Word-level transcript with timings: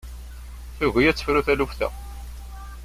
Tugi 0.77 1.03
ad 1.09 1.15
tefru 1.17 1.41
taluft-a. 1.45 1.89